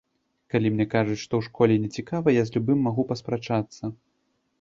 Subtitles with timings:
[0.51, 3.83] Калі мне кажуць, што ў школе не цікава, я з любым магу паспрачацца.